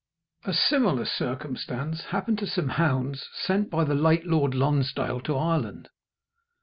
[0.45, 5.89] A similar circumstance happened to some hounds sent by the late Lord Lonsdale to Ireland.